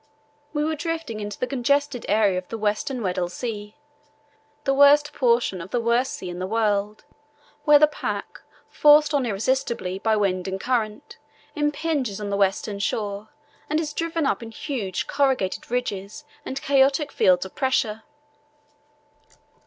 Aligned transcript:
We 0.51 0.63
were 0.63 0.73
drifting 0.73 1.19
into 1.19 1.37
the 1.39 1.45
congested 1.45 2.07
area 2.09 2.39
of 2.39 2.47
the 2.47 2.57
western 2.57 3.03
Weddell 3.03 3.29
Sea, 3.29 3.75
the 4.63 4.73
worst 4.73 5.13
portion 5.13 5.61
of 5.61 5.69
the 5.69 5.79
worst 5.79 6.13
sea 6.13 6.27
in 6.27 6.39
the 6.39 6.47
world, 6.47 7.03
where 7.65 7.77
the 7.77 7.85
pack, 7.85 8.41
forced 8.67 9.13
on 9.13 9.27
irresistibly 9.27 9.99
by 9.99 10.15
wind 10.15 10.47
and 10.47 10.59
current, 10.59 11.19
impinges 11.55 12.19
on 12.19 12.31
the 12.31 12.35
western 12.35 12.79
shore 12.79 13.29
and 13.69 13.79
is 13.79 13.93
driven 13.93 14.25
up 14.25 14.41
in 14.41 14.49
huge 14.49 15.05
corrugated 15.05 15.69
ridges 15.69 16.25
and 16.47 16.63
chaotic 16.63 17.11
fields 17.11 17.45
of 17.45 17.53
pressure. 17.53 18.01